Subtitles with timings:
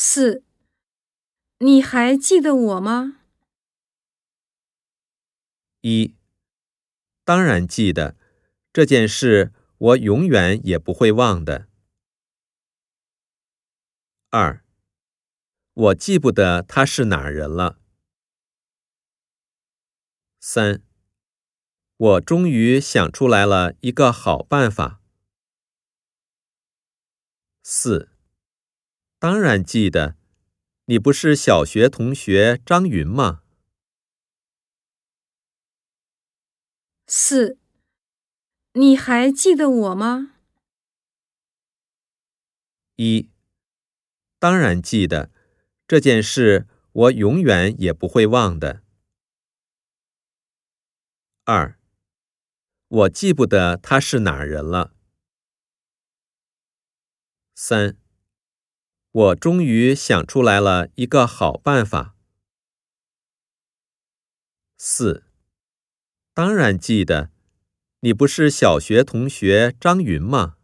[0.00, 0.44] 四，
[1.58, 3.20] 你还记得我吗？
[5.80, 6.14] 一，
[7.24, 8.16] 当然记得，
[8.72, 11.66] 这件事我永远也不会忘的。
[14.30, 14.64] 二，
[15.72, 17.80] 我记不得他是哪人了。
[20.38, 20.80] 三，
[21.96, 25.02] 我终于想出来了一个好办法。
[27.64, 28.12] 四，
[29.20, 30.16] 当然记得，
[30.84, 33.42] 你不是小学同学张云吗？
[37.04, 37.58] 四，
[38.74, 40.34] 你还记得我吗？
[42.94, 43.28] 一，
[44.38, 45.32] 当然记得，
[45.88, 48.84] 这件事我永远也不会忘的。
[51.42, 51.76] 二，
[52.86, 54.94] 我记不得他是哪儿人了。
[57.54, 57.96] 三，
[59.18, 62.14] 我终于想出来了一个好办法。
[64.76, 65.24] 四，
[66.32, 67.32] 当然记得，
[67.98, 70.57] 你不是小学同学张云吗？